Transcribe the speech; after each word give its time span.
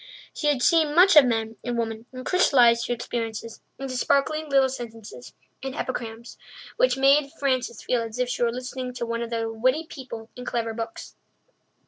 She 0.33 0.47
had 0.47 0.63
seen 0.63 0.95
much 0.95 1.15
of 1.15 1.25
men 1.25 1.57
and 1.63 1.77
women 1.77 2.07
and 2.11 2.25
crystallized 2.25 2.87
her 2.87 2.93
experiences 2.95 3.61
into 3.77 3.95
sparkling 3.95 4.49
little 4.49 4.67
sentences 4.67 5.35
and 5.61 5.75
epigrams 5.75 6.39
which 6.75 6.97
made 6.97 7.29
Frances 7.37 7.83
feel 7.83 8.01
as 8.01 8.17
if 8.17 8.27
she 8.27 8.41
were 8.41 8.51
listening 8.51 8.95
to 8.95 9.05
one 9.05 9.21
of 9.21 9.29
the 9.29 9.53
witty 9.53 9.85
people 9.85 10.31
in 10.35 10.43
clever 10.43 10.73
books. 10.73 11.15